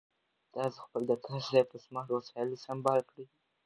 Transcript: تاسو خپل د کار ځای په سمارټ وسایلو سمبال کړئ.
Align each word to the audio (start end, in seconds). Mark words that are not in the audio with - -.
تاسو 0.53 0.77
خپل 0.85 1.01
د 1.07 1.11
کار 1.25 1.41
ځای 1.51 1.63
په 1.71 1.77
سمارټ 1.85 2.09
وسایلو 2.11 2.61
سمبال 2.65 2.99
کړئ. 3.09 3.25